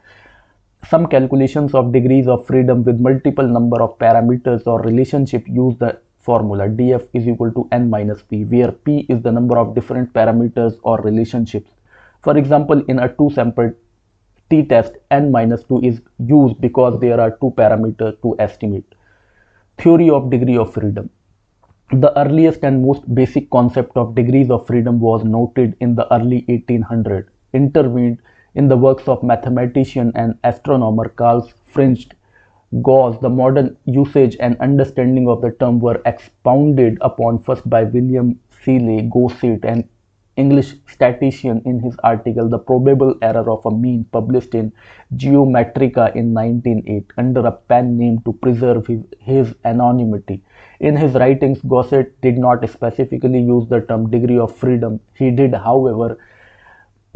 some 0.89 1.07
calculations 1.07 1.75
of 1.75 1.93
degrees 1.93 2.29
of 2.29 2.47
freedom 2.47 2.85
with 2.85 3.01
multiple 3.01 3.47
number 3.47 3.83
of 3.83 3.99
parameters 3.99 4.67
or 4.67 4.81
relationship 4.83 5.45
use 5.49 5.77
the 5.79 6.01
formula 6.19 6.69
df 6.69 7.09
is 7.13 7.27
equal 7.27 7.53
to 7.53 7.69
n 7.73 7.91
minus 7.91 8.23
p 8.23 8.45
where 8.45 8.71
p 8.71 9.07
is 9.09 9.23
the 9.23 9.33
number 9.33 9.59
of 9.59 9.75
different 9.75 10.13
parameters 10.13 10.79
or 10.83 11.01
relationships 11.01 11.71
for 12.23 12.37
example 12.37 12.85
in 12.89 12.99
a 12.99 13.09
two 13.15 13.31
sample 13.31 13.73
t-test 14.51 14.97
n 15.11 15.31
minus 15.31 15.65
2 15.65 15.81
is 15.81 16.01
used 16.19 16.61
because 16.61 17.01
there 17.01 17.21
are 17.21 17.31
two 17.41 17.51
parameters 17.51 18.21
to 18.23 18.37
estimate. 18.39 18.95
Theory 19.79 20.11
of 20.11 20.31
degree 20.31 20.59
of 20.59 20.73
freedom. 20.75 21.11
The 21.93 22.17
earliest 22.19 22.63
and 22.63 22.85
most 22.87 23.15
basic 23.15 23.51
concept 23.51 23.97
of 23.97 24.15
degrees 24.15 24.51
of 24.51 24.67
freedom 24.67 25.01
was 25.01 25.25
noted 25.25 25.77
in 25.81 25.95
the 25.95 26.07
early 26.15 26.45
1800 26.49 27.31
intervened 27.55 28.21
in 28.55 28.69
the 28.69 28.77
works 28.77 29.09
of 29.09 29.23
mathematician 29.23 30.13
and 30.15 30.39
astronomer 30.45 31.09
Carl 31.09 31.51
Friedrich 31.67 32.17
Gauss, 32.81 33.19
the 33.21 33.29
modern 33.29 33.77
usage 33.85 34.37
and 34.41 34.57
understanding 34.59 35.29
of 35.29 35.43
the 35.43 35.51
term 35.53 35.79
were 35.79 36.01
expounded 36.07 36.97
upon 37.03 37.43
first 37.43 37.69
by 37.69 37.85
William 37.85 38.41
Seeley 38.63 39.03
Gosset, 39.13 39.63
an 39.65 39.89
English 40.37 40.75
statistician 40.87 41.61
in 41.67 41.79
his 41.81 41.95
article 42.03 42.49
The 42.49 42.59
Probable 42.59 43.15
Error 43.21 43.51
of 43.51 43.67
a 43.67 43.71
Mean 43.71 44.05
published 44.13 44.55
in 44.55 44.73
Biometrika 45.15 46.15
in 46.17 46.33
1908 46.33 47.13
under 47.19 47.47
a 47.47 47.53
pen 47.53 47.99
name 47.99 48.23
to 48.23 48.33
preserve 48.33 48.87
his, 48.87 49.03
his 49.19 49.55
anonymity. 49.65 50.43
In 50.81 50.97
his 50.97 51.15
writings, 51.15 51.61
Gosset 51.61 52.19
did 52.23 52.39
not 52.39 52.69
specifically 52.71 53.41
use 53.43 53.69
the 53.69 53.83
term 53.83 54.11
degree 54.11 54.39
of 54.39 54.57
freedom. 54.57 55.01
He 55.15 55.31
did, 55.31 55.55
however, 55.55 56.19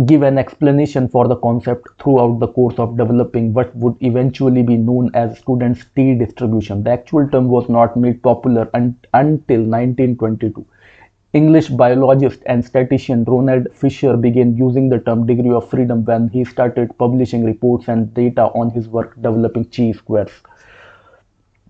give 0.05 0.21
an 0.21 0.37
explanation 0.37 1.09
for 1.09 1.27
the 1.27 1.37
concept 1.37 1.89
throughout 2.03 2.39
the 2.39 2.49
course 2.49 2.79
of 2.79 2.99
developing 2.99 3.55
what 3.55 3.75
would 3.75 3.97
eventually 4.01 4.63
be 4.63 4.77
known 4.77 5.11
as 5.15 5.39
student's 5.39 5.87
T 5.97 6.15
distribution. 6.15 6.85
The 6.85 6.91
actual 6.91 7.27
term 7.31 7.49
was 7.49 7.69
not 7.71 7.97
made 7.97 8.23
popular 8.23 8.69
un 8.75 8.99
until 9.15 9.63
1922. 9.63 10.67
English 11.37 11.69
biologist 11.69 12.43
and 12.47 12.65
statistician 12.65 13.23
Ronald 13.25 13.67
Fisher 13.75 14.17
began 14.17 14.57
using 14.57 14.89
the 14.89 15.01
term 15.01 15.27
degree 15.27 15.51
of 15.51 15.69
freedom 15.69 16.03
when 16.07 16.29
he 16.29 16.45
started 16.45 16.97
publishing 16.97 17.45
reports 17.45 17.89
and 17.89 18.15
data 18.15 18.45
on 18.61 18.71
his 18.71 18.89
work 18.89 19.15
developing 19.17 19.67
chi-squares. 19.67 20.31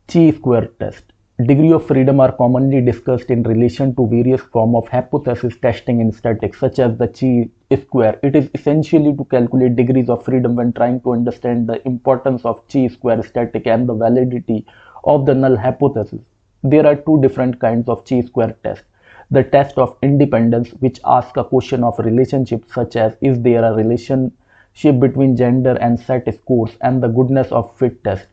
Chi-square 0.06 0.68
test. 0.78 1.12
Degree 1.46 1.72
of 1.72 1.84
freedom 1.84 2.20
are 2.20 2.30
commonly 2.30 2.80
discussed 2.80 3.28
in 3.28 3.42
relation 3.42 3.92
to 3.96 4.06
various 4.06 4.40
form 4.40 4.76
of 4.76 4.86
hypothesis 4.86 5.56
testing 5.60 6.00
in 6.00 6.12
statistics, 6.12 6.60
such 6.60 6.78
as 6.78 6.96
the 6.96 7.08
chi-square. 7.08 8.20
It 8.22 8.36
is 8.36 8.48
essentially 8.54 9.16
to 9.16 9.24
calculate 9.24 9.74
degrees 9.74 10.08
of 10.08 10.24
freedom 10.24 10.54
when 10.54 10.74
trying 10.74 11.00
to 11.00 11.12
understand 11.12 11.68
the 11.68 11.84
importance 11.88 12.44
of 12.44 12.66
chi-square 12.68 13.22
static 13.24 13.66
and 13.66 13.88
the 13.88 13.94
validity 13.94 14.64
of 15.02 15.26
the 15.26 15.34
null 15.34 15.56
hypothesis. 15.56 16.24
There 16.62 16.86
are 16.86 16.94
two 16.94 17.20
different 17.20 17.58
kinds 17.58 17.88
of 17.88 18.04
chi-square 18.04 18.56
test. 18.62 18.84
The 19.30 19.44
test 19.44 19.78
of 19.78 19.96
independence, 20.02 20.70
which 20.80 21.00
asks 21.04 21.36
a 21.36 21.44
question 21.44 21.84
of 21.84 21.98
relationship 21.98 22.64
such 22.72 22.96
as 22.96 23.16
is 23.20 23.40
there 23.40 23.64
a 23.64 23.74
relationship 23.74 25.00
between 25.00 25.36
gender 25.36 25.76
and 25.80 25.98
SAT 25.98 26.34
scores, 26.34 26.76
and 26.80 27.02
the 27.02 27.08
goodness 27.08 27.52
of 27.52 27.74
fit 27.76 28.02
test 28.04 28.26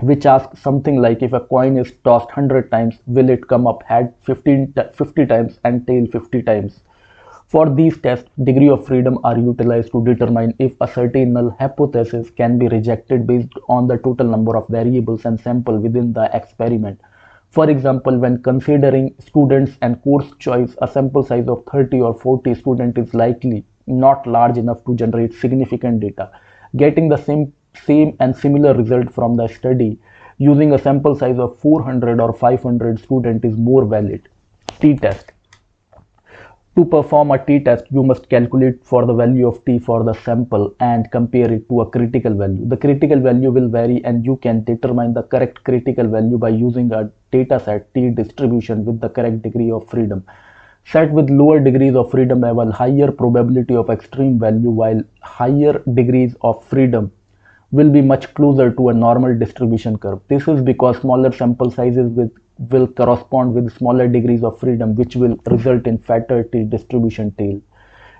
which 0.00 0.24
asks 0.26 0.60
something 0.60 0.96
like 0.96 1.22
if 1.22 1.32
a 1.32 1.40
coin 1.40 1.76
is 1.76 1.92
tossed 2.04 2.26
100 2.26 2.70
times, 2.70 2.98
will 3.06 3.28
it 3.28 3.46
come 3.46 3.66
up 3.66 3.82
head 3.82 4.14
15, 4.22 4.74
50 4.94 5.26
times 5.26 5.60
and 5.64 5.86
tail 5.86 6.06
50 6.06 6.42
times? 6.42 6.80
For 7.46 7.68
these 7.68 7.98
tests, 7.98 8.30
degree 8.42 8.70
of 8.70 8.86
freedom 8.86 9.18
are 9.24 9.38
utilized 9.38 9.92
to 9.92 10.02
determine 10.02 10.54
if 10.58 10.72
a 10.80 10.88
certain 10.88 11.34
null 11.34 11.54
hypothesis 11.58 12.30
can 12.30 12.58
be 12.58 12.68
rejected 12.68 13.26
based 13.26 13.52
on 13.68 13.86
the 13.86 13.98
total 13.98 14.26
number 14.26 14.56
of 14.56 14.66
variables 14.68 15.26
and 15.26 15.38
sample 15.38 15.78
within 15.78 16.14
the 16.14 16.34
experiment. 16.34 16.98
For 17.52 17.68
example, 17.68 18.16
when 18.18 18.42
considering 18.42 19.14
students 19.18 19.72
and 19.82 20.02
course 20.02 20.30
choice, 20.38 20.74
a 20.80 20.88
sample 20.88 21.22
size 21.22 21.48
of 21.48 21.62
30 21.70 22.00
or 22.00 22.14
40 22.14 22.54
students 22.54 22.98
is 22.98 23.12
likely 23.12 23.66
not 23.86 24.26
large 24.26 24.56
enough 24.56 24.82
to 24.86 24.94
generate 24.94 25.34
significant 25.34 26.00
data. 26.00 26.30
Getting 26.76 27.10
the 27.10 27.18
same 27.18 27.52
same 27.74 28.16
and 28.20 28.34
similar 28.34 28.72
result 28.74 29.12
from 29.12 29.36
the 29.36 29.48
study 29.48 29.98
using 30.38 30.72
a 30.72 30.78
sample 30.78 31.14
size 31.14 31.38
of 31.38 31.58
400 31.58 32.20
or 32.20 32.32
500 32.32 32.98
student 32.98 33.44
is 33.44 33.56
more 33.56 33.84
valid. 33.84 34.28
T-test. 34.80 35.31
To 36.74 36.86
perform 36.86 37.30
a 37.32 37.44
t-test, 37.44 37.84
you 37.90 38.02
must 38.02 38.30
calculate 38.30 38.82
for 38.82 39.04
the 39.04 39.12
value 39.12 39.46
of 39.46 39.62
t 39.66 39.78
for 39.78 40.02
the 40.04 40.14
sample 40.14 40.74
and 40.80 41.10
compare 41.10 41.52
it 41.52 41.68
to 41.68 41.82
a 41.82 41.90
critical 41.90 42.32
value. 42.32 42.66
The 42.66 42.78
critical 42.78 43.20
value 43.20 43.50
will 43.50 43.68
vary 43.68 44.02
and 44.04 44.24
you 44.24 44.36
can 44.36 44.64
determine 44.64 45.12
the 45.12 45.22
correct 45.22 45.64
critical 45.64 46.08
value 46.08 46.38
by 46.38 46.48
using 46.48 46.90
a 46.90 47.10
dataset 47.30 47.84
t 47.92 48.08
distribution 48.08 48.86
with 48.86 49.02
the 49.02 49.10
correct 49.10 49.42
degree 49.42 49.70
of 49.70 49.86
freedom. 49.90 50.24
Set 50.84 51.12
with 51.12 51.28
lower 51.28 51.60
degrees 51.60 51.94
of 51.94 52.10
freedom 52.10 52.42
have 52.42 52.56
a 52.56 52.72
higher 52.72 53.12
probability 53.12 53.76
of 53.76 53.90
extreme 53.90 54.38
value 54.38 54.70
while 54.70 55.02
higher 55.20 55.82
degrees 55.92 56.34
of 56.40 56.64
freedom 56.64 57.12
will 57.70 57.90
be 57.90 58.00
much 58.00 58.32
closer 58.32 58.70
to 58.72 58.88
a 58.88 58.94
normal 58.94 59.38
distribution 59.38 59.98
curve. 59.98 60.20
This 60.28 60.48
is 60.48 60.62
because 60.62 60.98
smaller 61.02 61.32
sample 61.32 61.70
sizes 61.70 62.10
with, 62.10 62.32
will 62.70 62.86
correspond 62.86 63.54
with 63.54 63.76
smaller 63.76 64.06
degrees 64.06 64.44
of 64.44 64.58
freedom 64.58 64.94
which 64.94 65.16
will 65.16 65.36
result 65.46 65.86
in 65.86 65.98
fatter 65.98 66.42
distribution 66.44 67.32
tail. 67.32 67.60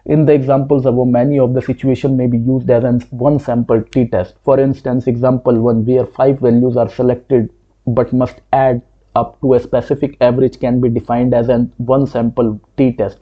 In 0.04 0.26
the 0.26 0.32
examples 0.32 0.84
above, 0.84 1.08
many 1.08 1.38
of 1.38 1.54
the 1.54 1.62
situation 1.62 2.16
may 2.16 2.26
be 2.26 2.38
used 2.38 2.68
as 2.70 2.82
an 2.82 3.00
one 3.10 3.38
sample 3.38 3.82
t-test. 3.82 4.34
For 4.42 4.58
instance, 4.58 5.06
example 5.06 5.60
1 5.60 5.84
where 5.84 6.06
5 6.06 6.40
values 6.40 6.76
are 6.76 6.88
selected 6.88 7.50
but 7.86 8.12
must 8.12 8.40
add 8.52 8.82
up 9.14 9.40
to 9.42 9.54
a 9.54 9.60
specific 9.60 10.16
average 10.20 10.58
can 10.58 10.80
be 10.80 10.88
defined 10.88 11.34
as 11.34 11.48
an 11.48 11.72
one 11.76 12.06
sample 12.06 12.60
t-test. 12.76 13.18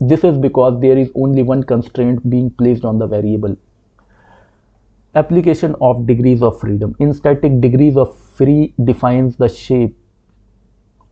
This 0.00 0.24
is 0.24 0.36
because 0.36 0.80
there 0.80 0.98
is 0.98 1.10
only 1.14 1.42
one 1.42 1.62
constraint 1.62 2.28
being 2.28 2.50
placed 2.50 2.84
on 2.84 2.98
the 2.98 3.06
variable. 3.06 3.56
Application 5.14 5.74
of 5.80 6.06
degrees 6.06 6.42
of 6.42 6.60
freedom. 6.60 6.94
In 7.00 7.14
static, 7.14 7.60
degrees 7.60 7.96
of 7.96 8.16
free 8.16 8.74
defines 8.84 9.36
the 9.36 9.48
shape 9.48 9.96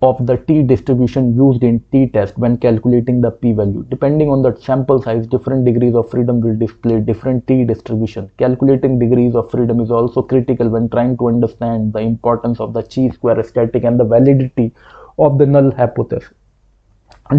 of 0.01 0.25
the 0.27 0.37
t-distribution 0.37 1.35
used 1.35 1.65
in 1.65 1.81
t-test 1.91 2.39
when 2.39 2.57
calculating 2.57 3.21
the 3.21 3.31
p-value. 3.31 3.85
Depending 3.89 4.31
on 4.31 4.43
the 4.43 4.55
sample 4.57 5.03
size, 5.03 5.27
different 5.27 5.65
degrees 5.65 5.95
of 5.95 6.09
freedom 6.09 6.41
will 6.41 6.57
display 6.57 7.01
different 7.01 7.47
t-distribution. 7.49 8.31
Calculating 8.39 8.99
degrees 8.99 9.35
of 9.35 9.51
freedom 9.51 9.81
is 9.81 9.91
also 9.91 10.23
critical 10.23 10.69
when 10.69 10.89
trying 10.89 11.17
to 11.19 11.29
understand 11.29 11.93
the 11.93 11.99
importance 11.99 12.61
of 12.61 12.73
the 12.75 12.83
chi-square 12.83 13.43
static 13.43 13.83
and 13.83 13.99
the 13.99 14.05
validity 14.05 14.73
of 15.19 15.39
the 15.39 15.47
null 15.47 15.73
hypothesis. 15.73 16.31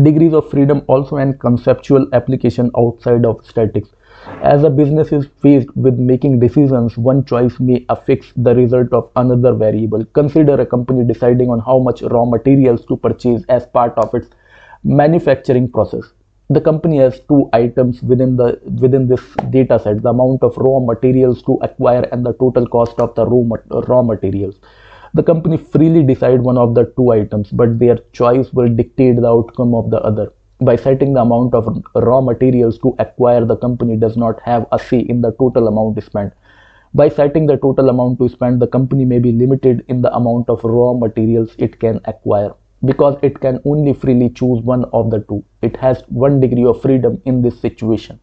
degrees 0.04 0.34
of 0.34 0.50
freedom 0.50 0.84
also 0.88 1.16
an 1.16 1.38
conceptual 1.40 2.08
application 2.14 2.70
outside 2.78 3.26
of 3.26 3.46
statics 3.46 3.90
as 4.42 4.64
a 4.64 4.70
business 4.70 5.12
is 5.12 5.28
faced 5.42 5.76
with 5.76 5.98
making 5.98 6.40
decisions 6.40 6.98
one 6.98 7.24
choice 7.26 7.60
may 7.60 7.86
affect 7.90 8.32
the 8.44 8.54
result 8.56 8.92
of 8.94 9.10
another 9.16 9.54
variable. 9.54 10.04
Consider 10.06 10.60
a 10.60 10.66
company 10.66 11.04
deciding 11.06 11.50
on 11.50 11.60
how 11.60 11.80
much 11.80 12.02
raw 12.02 12.26
materials 12.26 12.86
to 12.86 12.98
purchase 12.98 13.44
as 13.50 13.66
part 13.66 13.98
of 13.98 14.14
its 14.14 14.30
manufacturing 14.84 15.72
process. 15.72 16.04
The 16.50 16.62
company 16.62 16.98
has 16.98 17.20
two 17.28 17.50
items 17.54 18.02
within 18.02 18.36
the 18.36 18.60
within 18.82 19.08
this 19.08 19.22
data 19.52 19.80
set 19.80 20.02
the 20.02 20.10
amount 20.10 20.42
of 20.42 20.58
raw 20.58 20.80
materials 20.80 21.44
to 21.44 21.60
acquire 21.62 22.08
and 22.12 22.26
the 22.26 22.34
total 22.34 22.68
cost 22.68 23.00
of 23.00 23.14
the 23.16 23.26
raw, 23.26 23.58
raw 23.88 24.02
materials. 24.02 24.60
The 25.14 25.24
company 25.24 25.58
freely 25.58 26.04
decide 26.04 26.42
one 26.42 26.58
of 26.58 26.76
the 26.76 26.86
two 26.98 27.12
items, 27.12 27.52
but 27.52 27.78
their 27.78 27.98
choice 28.14 28.52
will 28.52 28.68
dictate 28.68 29.18
the 29.18 29.28
outcome 29.28 29.76
of 29.76 29.92
the 29.92 30.02
other. 30.02 30.34
By 30.62 30.76
setting 30.76 31.14
the 31.14 31.22
amount 31.22 31.54
of 31.54 31.84
raw 31.96 32.22
materials 32.22 32.78
to 32.80 32.94
acquire, 33.00 33.46
the 33.46 33.56
company 33.56 33.96
does 33.96 34.18
not 34.18 34.42
have 34.42 34.68
a 34.72 34.80
say 34.80 35.00
in 35.00 35.22
the 35.22 35.32
total 35.32 35.68
amount 35.68 36.04
spent. 36.04 36.34
By 36.94 37.10
setting 37.10 37.46
the 37.46 37.58
total 37.58 37.90
amount 37.90 38.20
to 38.20 38.30
spend, 38.30 38.62
the 38.62 38.68
company 38.68 39.06
may 39.06 39.20
be 39.20 39.32
limited 39.32 39.86
in 39.88 40.02
the 40.02 40.14
amount 40.16 40.50
of 40.50 40.64
raw 40.64 40.94
materials 40.94 41.56
it 41.58 41.80
can 41.80 42.02
acquire. 42.06 42.54
Because 42.84 43.18
it 43.22 43.40
can 43.40 43.62
only 43.66 43.94
freely 43.94 44.30
choose 44.30 44.62
one 44.62 44.86
of 44.92 45.12
the 45.12 45.20
two, 45.20 45.44
it 45.62 45.78
has 45.78 46.04
one 46.10 46.40
degree 46.40 46.66
of 46.66 46.82
freedom 46.82 47.22
in 47.26 47.42
this 47.42 47.60
situation 47.60 48.20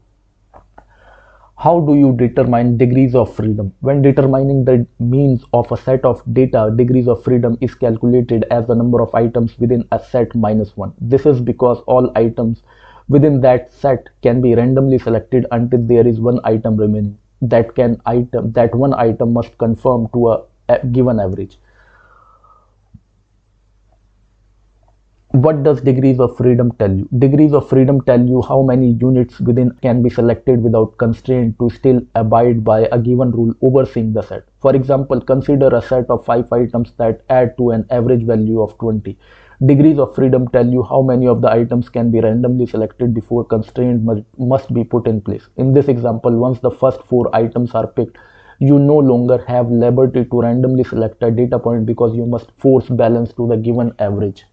how 1.59 1.81
do 1.81 1.95
you 1.95 2.13
determine 2.13 2.77
degrees 2.77 3.15
of 3.15 3.35
freedom? 3.35 3.73
When 3.81 4.03
determining 4.03 4.65
the 4.65 4.87
means 4.99 5.43
of 5.55 5.73
a 5.73 5.77
set 5.77 6.05
of 6.05 6.23
data, 6.35 6.73
degrees 6.77 7.09
of 7.09 7.25
freedom 7.25 7.57
is 7.63 7.75
calculated 7.75 8.45
as 8.51 8.67
the 8.67 8.75
number 8.75 9.01
of 9.01 9.15
items 9.15 9.59
within 9.59 9.89
a 9.91 9.99
set 9.99 10.35
minus 10.35 10.77
1. 10.77 10.95
This 11.01 11.25
is 11.25 11.41
because 11.41 11.81
all 11.87 12.13
items 12.15 12.63
within 13.09 13.41
that 13.41 13.73
set 13.73 14.09
can 14.23 14.43
be 14.43 14.55
randomly 14.55 14.99
selected 14.99 15.47
until 15.51 15.83
there 15.83 16.07
is 16.07 16.21
one 16.21 16.41
item 16.45 16.77
remaining. 16.77 17.17
That 17.41 17.75
can 17.75 18.01
item 18.05 18.53
that 18.53 18.75
one 18.75 18.93
item 18.95 19.33
must 19.33 19.57
conform 19.57 20.09
to 20.13 20.29
a, 20.29 20.45
a 20.69 20.87
given 20.87 21.21
average. 21.21 21.59
What 25.45 25.63
does 25.63 25.83
degrees 25.83 26.19
of 26.19 26.35
freedom 26.35 26.73
tell 26.79 26.91
you? 26.91 27.07
Degrees 27.19 27.53
of 27.53 27.69
freedom 27.69 28.01
tell 28.03 28.21
you 28.21 28.41
how 28.41 28.63
many 28.63 28.93
units 28.93 29.39
within 29.39 29.71
can 29.83 30.03
be 30.03 30.09
selected 30.09 30.63
without 30.63 30.97
constraint 30.97 31.59
to 31.59 31.69
still 31.69 32.01
abide 32.15 32.65
by 32.65 32.89
a 32.93 32.99
given 32.99 33.33
rule 33.33 33.53
overseeing 33.61 34.15
the 34.15 34.23
set. 34.23 34.45
For 34.61 34.75
example 34.75 35.21
consider 35.21 35.69
a 35.69 35.83
set 35.83 36.09
of 36.09 36.25
5 36.25 36.51
items 36.53 36.93
that 36.97 37.21
add 37.29 37.55
to 37.59 37.71
an 37.71 37.87
average 37.91 38.25
value 38.25 38.63
of 38.63 38.79
20 38.79 39.19
degrees 39.67 39.99
of 39.99 40.15
freedom 40.15 40.49
tell 40.49 40.67
you 40.67 40.83
how 40.83 41.03
many 41.03 41.27
of 41.27 41.43
the 41.43 41.51
items 41.51 41.91
can 41.91 42.11
be 42.11 42.21
randomly 42.21 42.65
selected 42.65 43.13
before 43.13 43.45
constraint 43.45 44.03
must, 44.03 44.23
must 44.39 44.73
be 44.73 44.85
put 44.85 45.07
in 45.07 45.21
place. 45.21 45.49
In 45.59 45.75
this 45.75 45.89
example 45.89 46.35
once 46.35 46.61
the 46.61 46.71
first 46.71 47.03
four 47.03 47.35
items 47.37 47.75
are 47.75 47.87
picked 47.87 48.17
you 48.59 48.79
no 48.79 48.97
longer 48.97 49.45
have 49.47 49.71
liberty 49.71 50.25
to 50.25 50.41
randomly 50.41 50.85
select 50.85 51.23
a 51.23 51.31
data 51.31 51.59
point 51.59 51.85
because 51.85 52.17
you 52.17 52.25
must 52.25 52.53
force 52.57 52.89
balance 52.89 53.35
to 53.35 53.47
the 53.47 53.57
given 53.59 53.95
average 53.99 54.47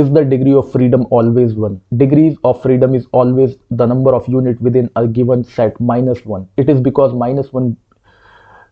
is 0.00 0.12
the 0.12 0.22
degree 0.24 0.54
of 0.54 0.70
freedom 0.70 1.06
always 1.10 1.54
1? 1.54 1.80
Degrees 1.96 2.36
of 2.44 2.60
freedom 2.62 2.94
is 2.94 3.06
always 3.12 3.56
the 3.70 3.86
number 3.86 4.14
of 4.14 4.28
unit 4.28 4.60
within 4.60 4.90
a 4.96 5.06
given 5.08 5.42
set 5.42 5.80
minus 5.80 6.24
1. 6.24 6.48
It 6.58 6.68
is 6.68 6.80
because 6.80 7.14
minus 7.14 7.52
1 7.52 7.76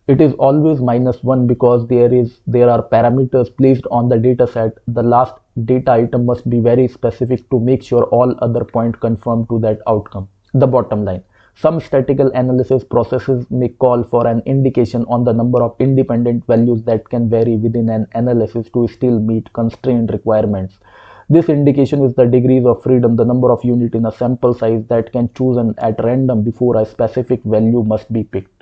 it 0.06 0.20
is 0.20 0.34
always 0.34 0.80
minus 0.80 1.22
1 1.22 1.46
because 1.46 1.86
there 1.88 2.12
is 2.12 2.40
there 2.46 2.68
are 2.68 2.82
parameters 2.88 3.50
placed 3.56 3.86
on 3.90 4.10
the 4.10 4.18
data 4.18 4.46
set 4.46 4.74
the 4.98 5.02
last 5.02 5.38
data 5.70 5.92
item 5.92 6.26
must 6.26 6.50
be 6.54 6.60
very 6.60 6.86
specific 6.96 7.48
to 7.48 7.60
make 7.68 7.82
sure 7.82 8.02
all 8.18 8.34
other 8.48 8.64
point 8.72 9.00
conform 9.00 9.46
to 9.52 9.58
that 9.60 9.80
outcome 9.86 10.28
the 10.52 10.66
bottom 10.74 11.06
line 11.06 11.24
some 11.54 11.80
statistical 11.80 12.30
analysis 12.32 12.84
processes 12.84 13.46
may 13.50 13.68
call 13.68 14.02
for 14.02 14.26
an 14.26 14.42
indication 14.44 15.04
on 15.06 15.24
the 15.24 15.32
number 15.32 15.62
of 15.62 15.74
independent 15.78 16.44
values 16.46 16.82
that 16.82 17.08
can 17.08 17.30
vary 17.30 17.56
within 17.56 17.88
an 17.88 18.06
analysis 18.12 18.68
to 18.70 18.86
still 18.88 19.18
meet 19.20 19.52
constraint 19.52 20.10
requirements 20.12 20.80
this 21.28 21.48
indication 21.48 22.02
is 22.04 22.14
the 22.14 22.26
degrees 22.26 22.64
of 22.66 22.82
freedom, 22.82 23.16
the 23.16 23.24
number 23.24 23.50
of 23.50 23.64
unit 23.64 23.94
in 23.94 24.06
a 24.06 24.12
sample 24.12 24.54
size 24.54 24.84
that 24.88 25.12
can 25.12 25.32
choose 25.34 25.56
an 25.56 25.74
at 25.78 26.02
random 26.04 26.42
before 26.42 26.76
a 26.76 26.86
specific 26.86 27.42
value 27.44 27.82
must 27.82 28.12
be 28.12 28.24
picked. 28.24 28.53